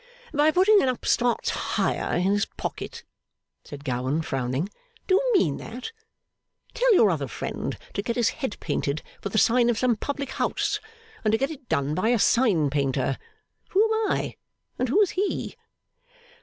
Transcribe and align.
'By 0.33 0.49
putting 0.49 0.81
an 0.81 0.89
upstart's 0.89 1.51
hire 1.51 2.15
in 2.15 2.23
his 2.31 2.47
pocket?' 2.47 3.03
said 3.63 3.83
Gowan, 3.83 4.23
frowning. 4.23 4.67
'Do 5.05 5.13
you 5.13 5.33
mean 5.35 5.57
that? 5.57 5.91
Tell 6.73 6.91
your 6.95 7.11
other 7.11 7.27
friend 7.27 7.77
to 7.93 8.01
get 8.01 8.15
his 8.15 8.29
head 8.29 8.59
painted 8.59 9.03
for 9.21 9.29
the 9.29 9.37
sign 9.37 9.69
of 9.69 9.77
some 9.77 9.95
public 9.95 10.31
house, 10.31 10.79
and 11.23 11.31
to 11.33 11.37
get 11.37 11.51
it 11.51 11.69
done 11.69 11.93
by 11.93 12.09
a 12.09 12.17
sign 12.17 12.71
painter. 12.71 13.19
Who 13.73 13.83
am 13.93 14.11
I, 14.11 14.37
and 14.79 14.89
who 14.89 14.99
is 15.03 15.11
he? 15.11 15.55